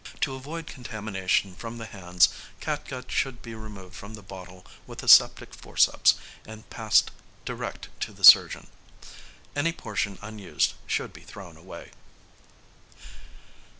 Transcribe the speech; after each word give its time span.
To 0.21 0.33
avoid 0.33 0.65
contamination 0.65 1.53
from 1.53 1.77
the 1.77 1.85
hands, 1.85 2.29
catgut 2.59 3.11
should 3.11 3.43
be 3.43 3.53
removed 3.53 3.93
from 3.95 4.15
the 4.15 4.23
bottle 4.23 4.65
with 4.87 5.03
aseptic 5.03 5.53
forceps 5.53 6.15
and 6.43 6.67
passed 6.71 7.11
direct 7.45 7.89
to 7.99 8.11
the 8.11 8.23
surgeon. 8.23 8.65
Any 9.55 9.73
portion 9.73 10.17
unused 10.23 10.73
should 10.87 11.13
be 11.13 11.21
thrown 11.21 11.55
away. 11.55 11.91